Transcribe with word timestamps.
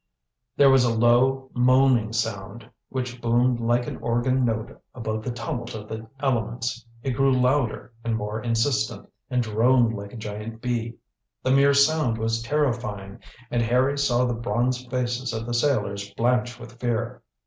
There 0.57 0.71
was 0.71 0.83
a 0.83 0.91
low, 0.97 1.51
moaning 1.53 2.11
sound, 2.11 2.67
which 2.89 3.21
boomed 3.21 3.59
like 3.59 3.85
an 3.85 3.97
organ 3.97 4.43
note 4.43 4.81
above 4.95 5.23
the 5.23 5.29
tumult 5.31 5.75
of 5.75 5.87
the 5.87 6.07
elements. 6.19 6.83
It 7.03 7.11
grew 7.11 7.31
louder 7.39 7.93
and 8.03 8.15
more 8.17 8.41
insistent, 8.41 9.07
and 9.29 9.43
droned 9.43 9.93
like 9.93 10.11
a 10.11 10.17
giant 10.17 10.59
bee. 10.59 10.95
The 11.43 11.51
mere 11.51 11.75
sound 11.75 12.17
was 12.17 12.41
terrifying, 12.41 13.19
and 13.51 13.61
Harry 13.61 13.95
saw 13.95 14.25
the 14.25 14.33
bronze 14.33 14.83
faces 14.87 15.33
of 15.33 15.45
the 15.45 15.53
sailors 15.53 16.11
blanch 16.15 16.59
with 16.59 16.79
fear. 16.79 17.21